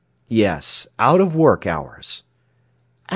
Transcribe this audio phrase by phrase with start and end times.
[0.29, 2.23] "Yes; out of work hours."